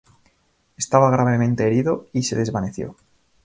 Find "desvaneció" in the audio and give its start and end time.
2.35-2.95